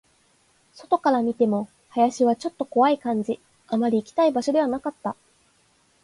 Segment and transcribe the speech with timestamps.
[0.73, 5.15] 外から見ても、林はちょっと怖い感じ、あまり行きたい場所ではなかった